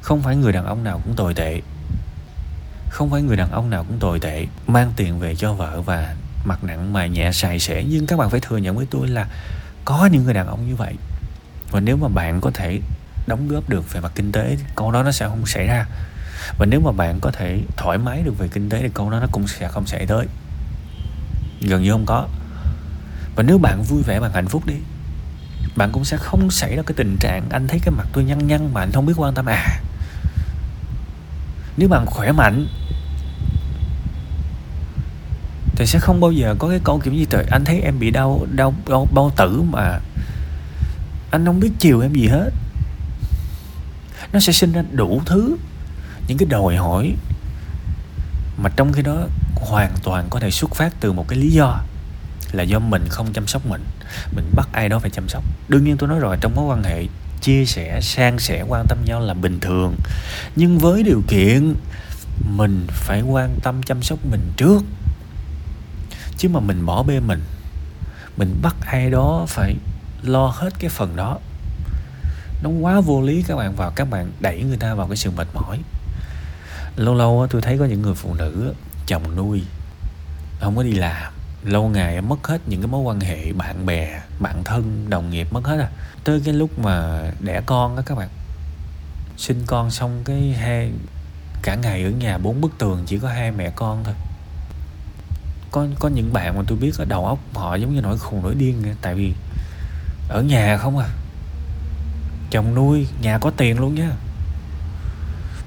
Không 0.02 0.22
phải 0.22 0.36
người 0.36 0.52
đàn 0.52 0.66
ông 0.66 0.84
nào 0.84 1.00
cũng 1.04 1.14
tồi 1.14 1.34
tệ. 1.34 1.60
Không 2.90 3.10
phải 3.10 3.22
người 3.22 3.36
đàn 3.36 3.50
ông 3.50 3.70
nào 3.70 3.84
cũng 3.88 3.98
tồi 3.98 4.20
tệ. 4.20 4.46
Mang 4.66 4.92
tiền 4.96 5.18
về 5.18 5.34
cho 5.34 5.52
vợ 5.52 5.80
và 5.80 6.14
mặt 6.44 6.64
nặng 6.64 6.92
mà 6.92 7.06
nhẹ 7.06 7.32
xài 7.32 7.58
xẻ 7.58 7.84
nhưng 7.88 8.06
các 8.06 8.18
bạn 8.18 8.30
phải 8.30 8.40
thừa 8.40 8.56
nhận 8.56 8.76
với 8.76 8.86
tôi 8.90 9.08
là 9.08 9.26
có 9.84 10.08
những 10.12 10.24
người 10.24 10.34
đàn 10.34 10.46
ông 10.46 10.68
như 10.68 10.76
vậy. 10.76 10.94
Và 11.70 11.80
nếu 11.80 11.96
mà 11.96 12.08
bạn 12.08 12.40
có 12.40 12.50
thể 12.54 12.80
đóng 13.26 13.48
góp 13.48 13.68
được 13.68 13.92
về 13.92 14.00
mặt 14.00 14.12
kinh 14.14 14.32
tế, 14.32 14.56
câu 14.76 14.92
đó 14.92 15.02
nó 15.02 15.12
sẽ 15.12 15.28
không 15.28 15.46
xảy 15.46 15.66
ra. 15.66 15.86
Và 16.58 16.66
nếu 16.66 16.80
mà 16.80 16.92
bạn 16.92 17.18
có 17.20 17.30
thể 17.30 17.60
thoải 17.76 17.98
mái 17.98 18.22
được 18.22 18.38
về 18.38 18.48
kinh 18.48 18.70
tế 18.70 18.82
thì 18.82 18.88
câu 18.94 19.10
đó 19.10 19.20
nó 19.20 19.26
cũng 19.32 19.46
sẽ 19.46 19.68
không 19.68 19.86
xảy 19.86 20.06
tới. 20.06 20.26
Gần 21.60 21.82
như 21.82 21.92
không 21.92 22.06
có 22.06 22.28
và 23.38 23.44
nếu 23.44 23.58
bạn 23.58 23.82
vui 23.82 24.02
vẻ, 24.02 24.20
bạn 24.20 24.32
hạnh 24.32 24.48
phúc 24.48 24.66
đi. 24.66 24.74
Bạn 25.76 25.92
cũng 25.92 26.04
sẽ 26.04 26.16
không 26.16 26.50
xảy 26.50 26.76
ra 26.76 26.82
cái 26.86 26.94
tình 26.96 27.16
trạng 27.20 27.48
anh 27.50 27.68
thấy 27.68 27.80
cái 27.84 27.94
mặt 27.96 28.06
tôi 28.12 28.24
nhăn 28.24 28.46
nhăn 28.46 28.74
mà 28.74 28.80
anh 28.80 28.92
không 28.92 29.06
biết 29.06 29.12
quan 29.16 29.34
tâm 29.34 29.46
à. 29.46 29.80
Nếu 31.76 31.88
bạn 31.88 32.06
khỏe 32.06 32.32
mạnh, 32.32 32.66
thì 35.76 35.86
sẽ 35.86 35.98
không 35.98 36.20
bao 36.20 36.32
giờ 36.32 36.54
có 36.58 36.68
cái 36.68 36.80
câu 36.84 37.00
kiểu 37.04 37.14
như 37.14 37.24
trời, 37.24 37.44
anh 37.50 37.64
thấy 37.64 37.80
em 37.80 37.98
bị 37.98 38.10
đau 38.10 38.46
đau 38.52 38.74
đau, 38.88 39.08
bao 39.14 39.32
tử 39.36 39.62
mà 39.62 40.00
anh 41.30 41.46
không 41.46 41.60
biết 41.60 41.70
chiều 41.78 42.00
em 42.00 42.12
gì 42.12 42.26
hết. 42.26 42.50
Nó 44.32 44.40
sẽ 44.40 44.52
sinh 44.52 44.72
ra 44.72 44.82
đủ 44.92 45.22
thứ, 45.26 45.56
những 46.28 46.38
cái 46.38 46.46
đòi 46.48 46.76
hỏi 46.76 47.14
mà 48.62 48.70
trong 48.76 48.92
khi 48.92 49.02
đó 49.02 49.16
hoàn 49.54 49.92
toàn 50.02 50.26
có 50.30 50.40
thể 50.40 50.50
xuất 50.50 50.74
phát 50.74 50.92
từ 51.00 51.12
một 51.12 51.28
cái 51.28 51.38
lý 51.38 51.50
do 51.50 51.80
là 52.52 52.62
do 52.62 52.78
mình 52.78 53.06
không 53.08 53.32
chăm 53.32 53.46
sóc 53.46 53.66
mình. 53.66 53.84
Mình 54.32 54.50
bắt 54.56 54.68
ai 54.72 54.88
đó 54.88 54.98
phải 54.98 55.10
chăm 55.10 55.28
sóc. 55.28 55.44
Đương 55.68 55.84
nhiên 55.84 55.96
tôi 55.96 56.08
nói 56.08 56.18
rồi, 56.18 56.36
trong 56.40 56.54
mối 56.54 56.64
quan 56.64 56.82
hệ, 56.82 57.06
chia 57.40 57.64
sẻ, 57.64 58.00
san 58.00 58.38
sẻ, 58.38 58.64
quan 58.68 58.86
tâm 58.88 58.98
nhau 59.04 59.20
là 59.20 59.34
bình 59.34 59.60
thường. 59.60 59.96
Nhưng 60.56 60.78
với 60.78 61.02
điều 61.02 61.22
kiện, 61.28 61.74
mình 62.56 62.86
phải 62.90 63.22
quan 63.22 63.58
tâm 63.62 63.82
chăm 63.82 64.02
sóc 64.02 64.18
mình 64.30 64.52
trước. 64.56 64.82
Chứ 66.36 66.48
mà 66.48 66.60
mình 66.60 66.86
bỏ 66.86 67.02
bê 67.02 67.20
mình 67.20 67.40
mình 68.38 68.58
bắt 68.62 68.76
ai 68.86 69.10
đó 69.10 69.44
phải 69.48 69.76
lo 70.22 70.46
hết 70.46 70.72
cái 70.78 70.90
phần 70.90 71.16
đó. 71.16 71.38
Nó 72.62 72.70
quá 72.70 73.00
vô 73.00 73.22
lý, 73.22 73.42
các 73.42 73.56
bạn, 73.56 73.76
vào 73.76 73.90
các 73.90 74.10
bạn 74.10 74.32
đẩy 74.40 74.62
người 74.62 74.76
ta 74.76 74.94
vào 74.94 75.06
cái 75.06 75.16
sự 75.16 75.30
mệt 75.30 75.48
mỏi. 75.54 75.80
Lâu 76.96 77.14
lâu 77.14 77.46
tôi 77.50 77.62
thấy 77.62 77.78
có 77.78 77.84
những 77.84 78.02
người 78.02 78.14
phụ 78.14 78.34
nữ 78.34 78.74
chồng 79.06 79.36
nuôi, 79.36 79.62
không 80.60 80.76
có 80.76 80.82
đi 80.82 80.92
làm 80.92 81.32
lâu 81.64 81.88
ngày 81.88 82.20
mất 82.20 82.46
hết 82.46 82.60
những 82.66 82.80
cái 82.80 82.88
mối 82.88 83.00
quan 83.00 83.20
hệ 83.20 83.52
bạn 83.52 83.86
bè, 83.86 84.20
bạn 84.40 84.64
thân, 84.64 85.06
đồng 85.10 85.30
nghiệp 85.30 85.52
mất 85.52 85.64
hết 85.64 85.78
à. 85.80 85.88
Tới 86.24 86.42
cái 86.44 86.54
lúc 86.54 86.78
mà 86.78 87.22
đẻ 87.40 87.60
con 87.66 87.96
đó 87.96 88.02
các 88.06 88.18
bạn, 88.18 88.28
sinh 89.36 89.62
con 89.66 89.90
xong 89.90 90.22
cái 90.24 90.52
hai 90.52 90.92
cả 91.62 91.74
ngày 91.74 92.04
ở 92.04 92.10
nhà 92.10 92.38
bốn 92.38 92.60
bức 92.60 92.78
tường 92.78 93.02
chỉ 93.06 93.18
có 93.18 93.28
hai 93.28 93.50
mẹ 93.50 93.70
con 93.70 94.04
thôi. 94.04 94.14
Có 95.70 95.86
có 95.98 96.08
những 96.08 96.32
bạn 96.32 96.56
mà 96.56 96.62
tôi 96.66 96.78
biết 96.78 96.98
ở 96.98 97.04
đầu 97.04 97.26
óc 97.26 97.38
họ 97.54 97.74
giống 97.74 97.94
như 97.94 98.00
nổi 98.00 98.18
khùng 98.18 98.42
nổi 98.42 98.54
điên 98.54 98.94
tại 99.02 99.14
vì 99.14 99.32
ở 100.28 100.42
nhà 100.42 100.76
không 100.76 100.98
à. 100.98 101.08
Chồng 102.50 102.74
nuôi, 102.74 103.06
nhà 103.20 103.38
có 103.38 103.50
tiền 103.50 103.80
luôn 103.80 103.94
nhá. 103.94 104.10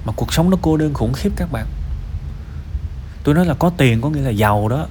Mà 0.04 0.12
cuộc 0.16 0.32
sống 0.32 0.50
nó 0.50 0.56
cô 0.62 0.76
đơn 0.76 0.94
khủng 0.94 1.12
khiếp 1.12 1.30
các 1.36 1.52
bạn. 1.52 1.66
Tôi 3.24 3.34
nói 3.34 3.46
là 3.46 3.54
có 3.54 3.70
tiền 3.76 4.00
có 4.00 4.10
nghĩa 4.10 4.20
là 4.20 4.30
giàu 4.30 4.68
đó 4.68 4.86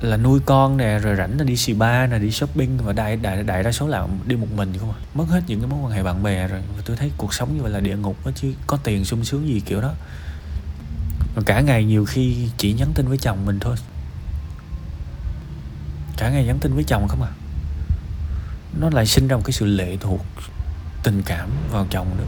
là 0.00 0.16
nuôi 0.16 0.40
con 0.46 0.76
nè, 0.76 0.98
rồi 0.98 1.16
rảnh 1.16 1.38
là 1.38 1.44
đi 1.44 1.56
xì 1.56 1.72
ba 1.72 2.06
nè, 2.06 2.18
đi 2.18 2.30
shopping, 2.30 2.78
và 2.78 2.92
đại 2.92 3.16
đại 3.16 3.42
đại 3.42 3.62
đa 3.62 3.72
số 3.72 3.88
là 3.88 4.06
đi 4.26 4.36
một 4.36 4.46
mình 4.56 4.72
không 4.80 4.90
à? 4.90 4.98
Mất 5.14 5.24
hết 5.28 5.40
những 5.46 5.60
cái 5.60 5.68
mối 5.68 5.80
quan 5.82 5.92
hệ 5.92 6.02
bạn 6.02 6.22
bè 6.22 6.48
rồi, 6.48 6.60
và 6.76 6.82
tôi 6.84 6.96
thấy 6.96 7.10
cuộc 7.16 7.34
sống 7.34 7.56
như 7.56 7.62
vậy 7.62 7.70
là 7.70 7.80
địa 7.80 7.96
ngục 7.96 8.26
đó 8.26 8.32
chứ, 8.34 8.52
có 8.66 8.76
tiền 8.76 9.04
sung 9.04 9.24
sướng 9.24 9.48
gì 9.48 9.60
kiểu 9.60 9.80
đó. 9.80 9.92
Và 11.34 11.42
cả 11.46 11.60
ngày 11.60 11.84
nhiều 11.84 12.04
khi 12.04 12.48
chỉ 12.58 12.72
nhắn 12.72 12.92
tin 12.94 13.08
với 13.08 13.18
chồng 13.18 13.46
mình 13.46 13.60
thôi. 13.60 13.76
Cả 16.16 16.30
ngày 16.30 16.44
nhắn 16.44 16.58
tin 16.60 16.74
với 16.74 16.84
chồng 16.84 17.08
không 17.08 17.22
à? 17.22 17.32
Nó 18.80 18.90
lại 18.90 19.06
sinh 19.06 19.28
ra 19.28 19.36
một 19.36 19.42
cái 19.44 19.52
sự 19.52 19.66
lệ 19.66 19.96
thuộc 20.00 20.20
tình 21.02 21.22
cảm 21.26 21.50
vào 21.70 21.86
chồng 21.90 22.06
nữa. 22.18 22.26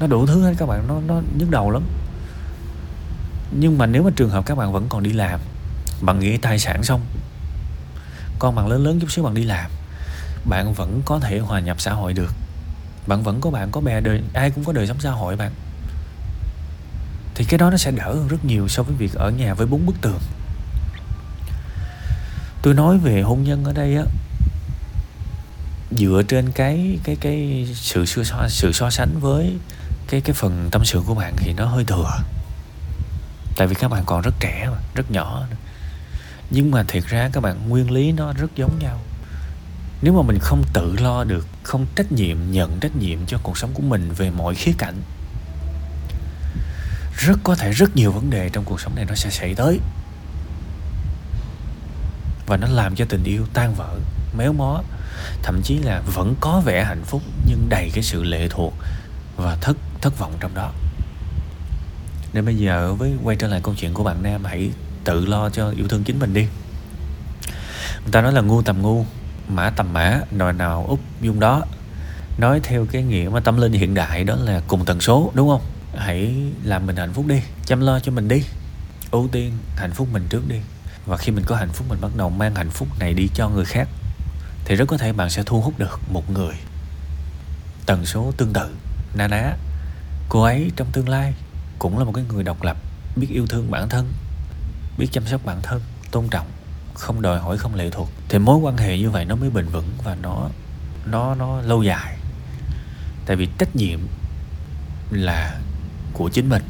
Nó 0.00 0.06
đủ 0.06 0.26
thứ 0.26 0.42
hết 0.42 0.54
các 0.58 0.66
bạn, 0.66 0.88
nó 0.88 1.00
nó 1.06 1.22
nhức 1.38 1.50
đầu 1.50 1.70
lắm. 1.70 1.82
Nhưng 3.50 3.78
mà 3.78 3.86
nếu 3.86 4.02
mà 4.02 4.10
trường 4.16 4.30
hợp 4.30 4.46
các 4.46 4.58
bạn 4.58 4.72
vẫn 4.72 4.86
còn 4.88 5.02
đi 5.02 5.12
làm 5.12 5.40
bạn 6.04 6.18
nghĩ 6.18 6.36
tài 6.36 6.58
sản 6.58 6.82
xong. 6.82 7.00
Con 8.38 8.54
bạn 8.54 8.66
lớn 8.66 8.84
lớn 8.84 9.00
chút 9.00 9.10
xíu 9.10 9.24
bạn 9.24 9.34
đi 9.34 9.44
làm. 9.44 9.70
Bạn 10.44 10.74
vẫn 10.74 11.02
có 11.04 11.20
thể 11.20 11.38
hòa 11.38 11.60
nhập 11.60 11.80
xã 11.80 11.92
hội 11.92 12.12
được. 12.12 12.34
Bạn 13.06 13.22
vẫn 13.22 13.40
có 13.40 13.50
bạn, 13.50 13.70
có 13.70 13.80
bè 13.80 14.00
đời, 14.00 14.22
ai 14.34 14.50
cũng 14.50 14.64
có 14.64 14.72
đời 14.72 14.86
sống 14.86 15.00
xã 15.00 15.10
hội 15.10 15.36
bạn. 15.36 15.52
Thì 17.34 17.44
cái 17.44 17.58
đó 17.58 17.70
nó 17.70 17.76
sẽ 17.76 17.90
đỡ 17.90 18.14
hơn 18.14 18.28
rất 18.28 18.44
nhiều 18.44 18.68
so 18.68 18.82
với 18.82 18.94
việc 18.94 19.14
ở 19.14 19.30
nhà 19.30 19.54
với 19.54 19.66
bốn 19.66 19.86
bức 19.86 20.00
tường. 20.00 20.20
Tôi 22.62 22.74
nói 22.74 22.98
về 22.98 23.22
hôn 23.22 23.42
nhân 23.42 23.64
ở 23.64 23.72
đây 23.72 23.96
á, 23.96 24.04
dựa 25.90 26.22
trên 26.28 26.52
cái 26.52 26.98
cái 27.04 27.16
cái 27.20 27.68
sự 27.74 28.06
so 28.06 28.48
sự 28.48 28.72
so 28.72 28.90
sánh 28.90 29.20
với 29.20 29.58
cái 30.08 30.20
cái 30.20 30.34
phần 30.34 30.68
tâm 30.70 30.84
sự 30.84 31.02
của 31.06 31.14
bạn 31.14 31.34
thì 31.36 31.52
nó 31.52 31.66
hơi 31.66 31.84
thừa. 31.84 32.10
Tại 33.56 33.66
vì 33.66 33.74
các 33.74 33.90
bạn 33.90 34.02
còn 34.06 34.22
rất 34.22 34.34
trẻ 34.40 34.68
mà, 34.70 34.78
rất 34.94 35.10
nhỏ 35.10 35.46
nhưng 36.54 36.70
mà 36.70 36.84
thiệt 36.88 37.04
ra 37.06 37.30
các 37.32 37.40
bạn, 37.40 37.68
nguyên 37.68 37.90
lý 37.90 38.12
nó 38.12 38.32
rất 38.32 38.56
giống 38.56 38.78
nhau. 38.78 39.00
Nếu 40.02 40.12
mà 40.12 40.22
mình 40.22 40.38
không 40.40 40.64
tự 40.72 40.96
lo 41.00 41.24
được, 41.24 41.46
không 41.62 41.86
trách 41.96 42.12
nhiệm, 42.12 42.36
nhận 42.50 42.80
trách 42.80 42.96
nhiệm 42.96 43.26
cho 43.26 43.38
cuộc 43.42 43.58
sống 43.58 43.70
của 43.74 43.82
mình 43.82 44.12
về 44.16 44.30
mọi 44.30 44.54
khía 44.54 44.72
cạnh, 44.78 45.02
rất 47.16 47.38
có 47.44 47.54
thể 47.54 47.70
rất 47.70 47.96
nhiều 47.96 48.12
vấn 48.12 48.30
đề 48.30 48.48
trong 48.48 48.64
cuộc 48.64 48.80
sống 48.80 48.94
này 48.94 49.04
nó 49.04 49.14
sẽ 49.14 49.30
xảy 49.30 49.54
tới. 49.54 49.80
Và 52.46 52.56
nó 52.56 52.66
làm 52.66 52.94
cho 52.96 53.04
tình 53.08 53.24
yêu 53.24 53.46
tan 53.54 53.74
vỡ, 53.74 53.98
méo 54.38 54.52
mó. 54.52 54.82
Thậm 55.42 55.62
chí 55.62 55.78
là 55.78 56.02
vẫn 56.14 56.34
có 56.40 56.62
vẻ 56.64 56.84
hạnh 56.84 57.02
phúc, 57.04 57.22
nhưng 57.46 57.68
đầy 57.68 57.90
cái 57.94 58.04
sự 58.04 58.22
lệ 58.22 58.48
thuộc 58.50 58.74
và 59.36 59.56
thất 59.60 59.76
thất 60.00 60.18
vọng 60.18 60.32
trong 60.40 60.54
đó. 60.54 60.72
Nên 62.32 62.44
bây 62.44 62.56
giờ 62.56 62.94
với 62.94 63.12
quay 63.22 63.36
trở 63.36 63.48
lại 63.48 63.60
câu 63.62 63.74
chuyện 63.74 63.94
của 63.94 64.04
bạn 64.04 64.22
nam, 64.22 64.44
hãy 64.44 64.70
tự 65.04 65.26
lo 65.26 65.50
cho 65.50 65.70
yêu 65.70 65.88
thương 65.88 66.04
chính 66.04 66.18
mình 66.18 66.34
đi. 66.34 66.46
Người 68.02 68.12
ta 68.12 68.20
nói 68.20 68.32
là 68.32 68.40
ngu 68.40 68.62
tầm 68.62 68.82
ngu, 68.82 69.06
mã 69.48 69.70
tầm 69.70 69.92
mã 69.92 70.20
nồi 70.30 70.52
nào 70.52 70.84
úp 70.88 71.00
dung 71.20 71.40
đó. 71.40 71.62
Nói 72.38 72.60
theo 72.62 72.86
cái 72.92 73.02
nghĩa 73.02 73.28
mà 73.32 73.40
tâm 73.40 73.60
linh 73.60 73.72
hiện 73.72 73.94
đại 73.94 74.24
đó 74.24 74.36
là 74.40 74.62
cùng 74.68 74.84
tần 74.84 75.00
số, 75.00 75.32
đúng 75.34 75.48
không? 75.48 75.62
Hãy 75.96 76.34
làm 76.64 76.86
mình 76.86 76.96
hạnh 76.96 77.12
phúc 77.12 77.26
đi, 77.26 77.40
chăm 77.66 77.80
lo 77.80 78.00
cho 78.00 78.12
mình 78.12 78.28
đi, 78.28 78.42
ưu 79.10 79.28
tiên 79.32 79.52
hạnh 79.76 79.92
phúc 79.92 80.08
mình 80.12 80.26
trước 80.28 80.48
đi. 80.48 80.56
Và 81.06 81.16
khi 81.16 81.32
mình 81.32 81.44
có 81.46 81.56
hạnh 81.56 81.72
phúc, 81.72 81.86
mình 81.90 82.00
bắt 82.00 82.10
đầu 82.16 82.30
mang 82.30 82.54
hạnh 82.54 82.70
phúc 82.70 82.88
này 82.98 83.14
đi 83.14 83.28
cho 83.34 83.48
người 83.48 83.64
khác, 83.64 83.88
thì 84.64 84.76
rất 84.76 84.84
có 84.88 84.96
thể 84.96 85.12
bạn 85.12 85.30
sẽ 85.30 85.42
thu 85.46 85.60
hút 85.60 85.78
được 85.78 86.00
một 86.08 86.30
người 86.30 86.54
tần 87.86 88.06
số 88.06 88.32
tương 88.36 88.52
tự, 88.52 88.68
na 89.14 89.28
ná. 89.28 89.52
Cô 90.28 90.42
ấy 90.42 90.70
trong 90.76 90.88
tương 90.92 91.08
lai 91.08 91.34
cũng 91.78 91.98
là 91.98 92.04
một 92.04 92.12
cái 92.14 92.24
người 92.28 92.42
độc 92.42 92.62
lập, 92.62 92.76
biết 93.16 93.26
yêu 93.30 93.46
thương 93.46 93.70
bản 93.70 93.88
thân 93.88 94.12
biết 94.98 95.08
chăm 95.12 95.26
sóc 95.26 95.40
bản 95.44 95.58
thân, 95.62 95.80
tôn 96.10 96.28
trọng, 96.28 96.46
không 96.94 97.22
đòi 97.22 97.38
hỏi 97.38 97.58
không 97.58 97.74
lệ 97.74 97.90
thuộc. 97.90 98.10
Thì 98.28 98.38
mối 98.38 98.56
quan 98.56 98.76
hệ 98.76 98.98
như 98.98 99.10
vậy 99.10 99.24
nó 99.24 99.36
mới 99.36 99.50
bền 99.50 99.66
vững 99.66 99.88
và 100.04 100.16
nó 100.22 100.48
nó 101.06 101.34
nó 101.34 101.60
lâu 101.60 101.82
dài. 101.82 102.16
Tại 103.26 103.36
vì 103.36 103.48
trách 103.58 103.76
nhiệm 103.76 103.98
là 105.10 105.58
của 106.12 106.28
chính 106.28 106.48
mình. 106.48 106.62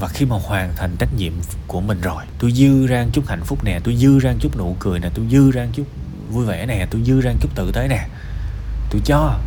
Và 0.00 0.08
khi 0.08 0.26
mà 0.26 0.36
hoàn 0.42 0.72
thành 0.76 0.96
trách 0.98 1.14
nhiệm 1.16 1.32
của 1.66 1.80
mình 1.80 2.00
rồi, 2.00 2.24
tôi 2.38 2.52
dư 2.52 2.86
ra 2.86 3.06
chút 3.12 3.28
hạnh 3.28 3.42
phúc 3.44 3.64
nè, 3.64 3.80
tôi 3.84 3.96
dư 3.96 4.18
ra 4.18 4.34
chút 4.40 4.56
nụ 4.58 4.76
cười 4.80 5.00
nè, 5.00 5.10
tôi 5.14 5.26
dư 5.30 5.50
ra 5.50 5.66
chút 5.72 5.86
vui 6.30 6.46
vẻ 6.46 6.66
nè, 6.66 6.86
tôi 6.90 7.02
dư 7.04 7.20
ra 7.20 7.32
chút 7.40 7.48
tự 7.54 7.72
tế 7.72 7.88
nè, 7.88 8.08
tôi 8.90 9.00
cho. 9.04 9.38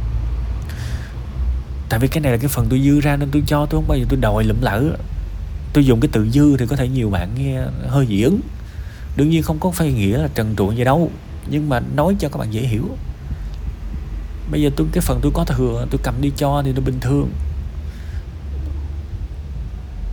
Tại 1.89 1.99
vì 1.99 2.07
cái 2.07 2.21
này 2.21 2.31
là 2.31 2.37
cái 2.37 2.47
phần 2.47 2.67
tôi 2.69 2.81
dư 2.81 2.99
ra 2.99 3.15
nên 3.15 3.31
tôi 3.31 3.43
cho, 3.47 3.65
tôi 3.65 3.81
không 3.81 3.87
bao 3.87 3.97
giờ 3.97 4.05
tôi 4.09 4.19
đòi 4.19 4.43
lụm 4.43 4.61
lỡ 4.61 4.97
tôi 5.73 5.85
dùng 5.85 5.99
cái 5.99 6.09
từ 6.11 6.29
dư 6.29 6.57
thì 6.57 6.65
có 6.65 6.75
thể 6.75 6.87
nhiều 6.87 7.09
bạn 7.09 7.29
nghe 7.37 7.61
hơi 7.87 8.05
dị 8.05 8.21
ứng. 8.21 8.39
Đương 9.15 9.29
nhiên 9.29 9.43
không 9.43 9.59
có 9.59 9.71
phải 9.71 9.91
nghĩa 9.91 10.17
là 10.17 10.27
trần 10.35 10.55
trụi 10.57 10.75
gì 10.75 10.83
đâu, 10.83 11.11
nhưng 11.49 11.69
mà 11.69 11.79
nói 11.95 12.15
cho 12.19 12.29
các 12.29 12.37
bạn 12.37 12.53
dễ 12.53 12.61
hiểu. 12.61 12.85
Bây 14.51 14.61
giờ 14.61 14.69
tôi, 14.75 14.87
cái 14.91 15.01
phần 15.01 15.19
tôi 15.21 15.31
có 15.35 15.45
thừa, 15.45 15.85
tôi 15.91 16.01
cầm 16.03 16.15
đi 16.21 16.31
cho 16.37 16.61
thì 16.65 16.73
nó 16.73 16.81
bình 16.81 16.99
thường. 16.99 17.29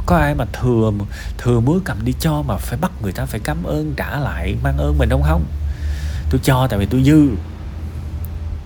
Có 0.07 0.17
ai 0.17 0.35
mà 0.35 0.45
thừa 0.45 0.93
thừa 1.39 1.61
mới 1.61 1.79
cầm 1.85 2.05
đi 2.05 2.15
cho 2.21 2.43
mà 2.43 2.57
phải 2.57 2.79
bắt 2.81 2.93
người 3.03 3.13
ta 3.13 3.27
phải 3.27 3.41
cảm 3.41 3.65
ơn, 3.65 3.95
trả 3.97 4.19
lại, 4.21 4.57
mang 4.63 4.77
ơn 4.77 4.99
mình 4.99 5.09
không 5.11 5.23
không? 5.23 5.45
Tôi 6.31 6.41
cho 6.45 6.67
tại 6.71 6.79
vì 6.79 6.87
tôi 6.87 7.05
dư. 7.05 7.29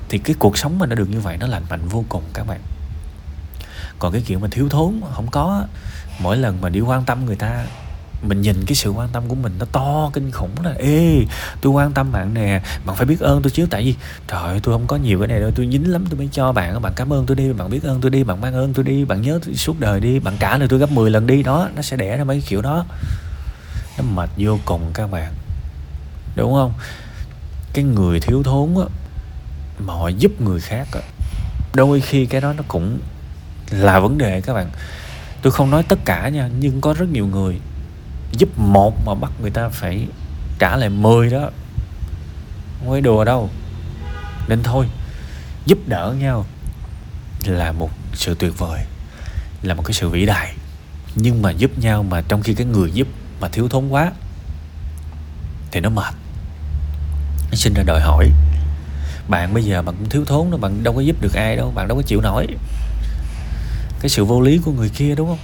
Thì 0.08 0.18
cái 0.18 0.37
cuộc 0.38 0.58
sống 0.58 0.78
mà 0.78 0.87
nó 0.87 0.94
được 0.94 1.11
như 1.11 1.20
vậy 1.20 1.37
nó 1.40 1.46
lành 1.46 1.62
mạnh 1.70 1.88
vô 1.88 2.04
cùng 2.08 2.22
các 2.34 2.46
bạn 2.46 2.61
còn 4.02 4.12
cái 4.12 4.23
kiểu 4.26 4.38
mà 4.38 4.49
thiếu 4.50 4.68
thốn 4.68 5.00
không 5.14 5.26
có, 5.30 5.64
mỗi 6.18 6.37
lần 6.37 6.61
mà 6.61 6.68
đi 6.68 6.80
quan 6.80 7.04
tâm 7.04 7.26
người 7.26 7.37
ta, 7.37 7.64
mình 8.23 8.42
nhìn 8.42 8.64
cái 8.66 8.75
sự 8.75 8.90
quan 8.90 9.09
tâm 9.12 9.23
của 9.28 9.35
mình 9.35 9.52
nó 9.59 9.66
to 9.73 10.11
kinh 10.12 10.30
khủng 10.30 10.50
là 10.64 10.75
ê, 10.78 11.25
tôi 11.61 11.73
quan 11.73 11.92
tâm 11.92 12.12
bạn 12.12 12.35
nè, 12.35 12.62
bạn 12.85 12.97
phải 12.97 13.06
biết 13.06 13.21
ơn 13.21 13.42
tôi 13.42 13.50
chứ 13.50 13.66
tại 13.71 13.85
vì, 13.85 13.94
trời 14.28 14.42
ơi, 14.42 14.61
tôi 14.62 14.75
không 14.75 14.87
có 14.87 14.97
nhiều 14.97 15.18
cái 15.18 15.28
này 15.28 15.40
đâu, 15.40 15.50
tôi 15.54 15.68
dính 15.73 15.92
lắm, 15.92 16.04
tôi 16.11 16.18
mới 16.18 16.28
cho 16.32 16.52
bạn. 16.52 16.82
Bạn 16.82 16.92
cảm 16.97 17.12
ơn 17.12 17.26
tôi 17.26 17.37
đi, 17.37 17.52
bạn 17.52 17.71
biết 17.71 17.82
ơn 17.82 18.00
tôi 18.00 18.11
đi, 18.11 18.25
bạn 18.25 18.40
mang 18.40 18.54
ơn 18.54 18.75
tôi 18.75 18.85
đi, 18.85 19.04
bạn 19.04 19.23
nhớ 19.23 19.38
tôi 19.44 19.54
suốt 19.54 19.80
đời 19.80 20.00
đi, 20.00 20.18
bạn 20.18 20.37
trả 20.40 20.59
lời 20.59 20.68
tôi 20.68 20.78
gấp 20.78 20.90
10 20.90 21.11
lần 21.11 21.26
đi. 21.26 21.42
Đó, 21.42 21.68
nó 21.76 21.82
sẽ 21.82 21.97
đẻ 21.97 22.16
ra 22.16 22.25
mấy 22.25 22.42
kiểu 22.47 22.62
đó. 22.62 22.85
Nó 23.99 24.04
mệt 24.14 24.30
vô 24.37 24.59
cùng 24.64 24.90
các 24.94 25.11
bạn. 25.11 25.32
Đúng 26.37 26.52
không? 26.52 26.73
Cái 27.73 27.85
người 27.85 28.21
thiếu 28.21 28.42
thốn 28.42 28.75
á, 28.76 28.85
mà 29.78 29.94
họ 29.94 30.09
giúp 30.09 30.40
người 30.40 30.61
khác 30.61 30.88
á, 30.92 31.00
đôi 31.75 32.00
khi 32.00 32.26
cái 32.26 32.40
đó 32.40 32.52
nó 32.52 32.62
cũng 32.68 32.99
là 33.73 34.00
vấn 34.00 34.19
đề 34.19 34.41
các 34.41 34.55
bạn. 34.55 34.71
Tôi 35.43 35.52
không 35.52 35.71
nói 35.71 35.83
tất 35.83 35.99
cả 36.05 36.29
nha, 36.29 36.49
nhưng 36.59 36.81
có 36.81 36.95
rất 36.99 37.09
nhiều 37.09 37.26
người 37.26 37.61
giúp 38.33 38.59
một 38.59 39.07
mà 39.07 39.14
bắt 39.14 39.33
người 39.41 39.50
ta 39.50 39.69
phải 39.69 40.07
trả 40.59 40.76
lại 40.76 40.88
10 40.88 41.31
đó. 41.31 41.50
Không 42.79 42.91
phải 42.91 43.00
đùa 43.00 43.25
đâu. 43.25 43.50
Nên 44.49 44.62
thôi, 44.62 44.87
giúp 45.67 45.79
đỡ 45.87 46.14
nhau 46.19 46.47
là 47.47 47.73
một 47.73 47.91
sự 48.14 48.35
tuyệt 48.38 48.59
vời, 48.59 48.81
là 49.62 49.75
một 49.75 49.83
cái 49.87 49.93
sự 49.93 50.09
vĩ 50.09 50.26
đại. 50.26 50.55
Nhưng 51.14 51.43
mà 51.43 51.50
giúp 51.50 51.79
nhau 51.79 52.02
mà 52.02 52.23
trong 52.29 52.43
khi 52.43 52.55
cái 52.55 52.67
người 52.67 52.91
giúp 52.93 53.09
mà 53.41 53.49
thiếu 53.49 53.69
thốn 53.69 53.88
quá, 53.88 54.12
thì 55.71 55.81
nó 55.81 55.91
mệt. 55.91 56.14
Nó 57.50 57.55
sinh 57.55 57.75
ra 57.75 57.83
đòi 57.83 58.00
hỏi, 58.00 58.31
bạn 59.29 59.55
bây 59.55 59.64
giờ 59.64 59.83
bạn 59.83 59.95
cũng 59.99 60.09
thiếu 60.09 60.25
thốn 60.25 60.50
đó, 60.50 60.57
bạn 60.57 60.83
đâu 60.83 60.95
có 60.95 61.00
giúp 61.00 61.17
được 61.21 61.35
ai 61.35 61.57
đâu, 61.57 61.73
bạn 61.75 61.88
đâu 61.88 61.97
có 61.97 62.02
chịu 62.02 62.21
nổi 62.21 62.47
cái 64.02 64.09
sự 64.09 64.25
vô 64.25 64.40
lý 64.40 64.59
của 64.59 64.73
người 64.73 64.88
kia, 64.88 65.14
đúng 65.14 65.28
không? 65.28 65.38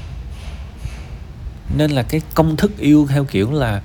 Nên 1.77 1.91
là 1.91 2.03
cái 2.03 2.21
công 2.35 2.57
thức 2.57 2.79
yêu 2.79 3.07
theo 3.11 3.25
kiểu 3.25 3.53
là 3.53 3.83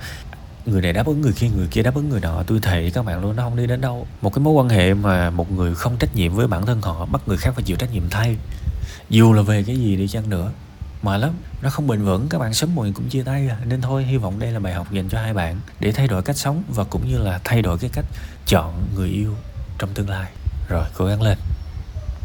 người 0.65 0.81
này 0.81 0.93
đáp 0.93 1.05
ứng 1.05 1.21
người 1.21 1.33
kia 1.33 1.49
người 1.55 1.67
kia 1.67 1.81
đáp 1.81 1.95
ứng 1.95 2.09
người 2.09 2.19
nọ. 2.19 2.43
Tôi 2.43 2.59
thề 2.61 2.91
các 2.93 3.05
bạn 3.05 3.21
luôn, 3.21 3.35
nó 3.35 3.43
không 3.43 3.57
đi 3.57 3.67
đến 3.67 3.81
đâu. 3.81 4.07
Một 4.21 4.33
cái 4.33 4.43
mối 4.43 4.53
quan 4.53 4.69
hệ 4.69 4.93
mà 4.93 5.29
một 5.29 5.51
người 5.51 5.75
không 5.75 5.97
trách 5.97 6.15
nhiệm 6.15 6.33
với 6.33 6.47
bản 6.47 6.65
thân 6.65 6.81
họ, 6.81 7.05
bắt 7.05 7.21
người 7.25 7.37
khác 7.37 7.51
phải 7.55 7.63
chịu 7.63 7.77
trách 7.77 7.93
nhiệm 7.93 8.09
thay. 8.09 8.37
Dù 9.09 9.33
là 9.33 9.41
về 9.41 9.63
cái 9.63 9.75
gì 9.75 9.95
đi 9.95 10.07
chăng 10.07 10.29
nữa. 10.29 10.51
Mà 11.01 11.17
lắm, 11.17 11.31
nó 11.61 11.69
không 11.69 11.87
bền 11.87 12.03
vững. 12.03 12.29
Các 12.29 12.39
bạn 12.39 12.53
sớm 12.53 12.75
muộn 12.75 12.93
cũng 12.93 13.09
chia 13.09 13.23
tay 13.23 13.47
à. 13.47 13.57
Nên 13.65 13.81
thôi, 13.81 14.03
hy 14.03 14.17
vọng 14.17 14.39
đây 14.39 14.51
là 14.51 14.59
bài 14.59 14.73
học 14.73 14.91
dành 14.91 15.09
cho 15.09 15.21
hai 15.21 15.33
bạn 15.33 15.59
để 15.79 15.91
thay 15.91 16.07
đổi 16.07 16.21
cách 16.21 16.37
sống 16.37 16.63
và 16.75 16.83
cũng 16.83 17.07
như 17.07 17.17
là 17.17 17.39
thay 17.43 17.61
đổi 17.61 17.77
cái 17.77 17.89
cách 17.93 18.05
chọn 18.45 18.85
người 18.95 19.09
yêu 19.09 19.35
trong 19.79 19.89
tương 19.93 20.09
lai. 20.09 20.31
Rồi, 20.69 20.85
cố 20.97 21.05
gắng 21.05 21.21
lên. 21.21 21.37